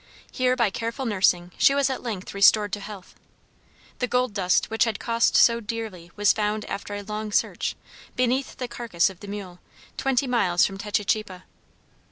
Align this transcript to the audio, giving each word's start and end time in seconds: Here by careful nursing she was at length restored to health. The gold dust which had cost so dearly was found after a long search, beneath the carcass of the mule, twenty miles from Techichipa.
Here 0.31 0.55
by 0.55 0.71
careful 0.71 1.05
nursing 1.05 1.51
she 1.59 1.75
was 1.75 1.87
at 1.87 2.01
length 2.01 2.33
restored 2.33 2.73
to 2.73 2.79
health. 2.79 3.13
The 3.99 4.07
gold 4.07 4.33
dust 4.33 4.71
which 4.71 4.85
had 4.85 4.97
cost 4.99 5.35
so 5.35 5.59
dearly 5.59 6.09
was 6.15 6.33
found 6.33 6.65
after 6.65 6.95
a 6.95 7.03
long 7.03 7.31
search, 7.31 7.75
beneath 8.15 8.57
the 8.57 8.67
carcass 8.67 9.11
of 9.11 9.19
the 9.19 9.27
mule, 9.27 9.59
twenty 9.97 10.25
miles 10.25 10.65
from 10.65 10.79
Techichipa. 10.79 11.43